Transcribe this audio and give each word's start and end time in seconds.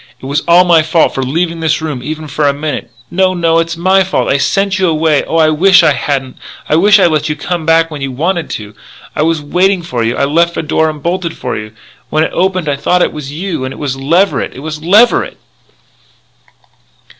It 0.19 0.25
was 0.25 0.41
all 0.47 0.63
my 0.63 0.81
fault 0.81 1.13
for 1.13 1.21
leaving 1.21 1.59
this 1.59 1.79
room 1.79 2.01
even 2.01 2.27
for 2.27 2.47
a 2.47 2.53
minute" 2.55 2.89
"No, 3.11 3.35
no, 3.35 3.53
no! 3.53 3.59
It's 3.59 3.77
my 3.77 4.03
fault. 4.03 4.29
I 4.29 4.37
sent 4.39 4.79
you 4.79 4.87
away. 4.89 5.23
Oh, 5.25 5.37
I 5.37 5.49
wish 5.49 5.83
I 5.83 5.93
hadn't. 5.93 6.37
I 6.67 6.75
wish 6.75 6.97
I 6.97 7.03
had 7.03 7.11
let 7.11 7.29
you 7.29 7.35
come 7.35 7.67
back 7.67 7.91
when 7.91 8.01
you 8.01 8.11
wanted 8.11 8.49
to.... 8.49 8.73
I 9.15 9.21
was 9.21 9.43
waiting 9.43 9.83
for 9.83 10.03
you.... 10.03 10.17
I 10.17 10.25
left 10.25 10.55
the 10.55 10.63
door 10.63 10.89
unbolted 10.89 11.37
for 11.37 11.55
you. 11.55 11.73
When 12.09 12.23
it 12.23 12.31
opened 12.33 12.67
I 12.67 12.77
thought 12.77 13.03
it 13.03 13.13
was 13.13 13.31
you. 13.31 13.63
And 13.63 13.71
it 13.71 13.77
was 13.77 13.95
Leverett! 13.95 14.55
it 14.55 14.61
was 14.61 14.81
Leverett! 14.81 15.37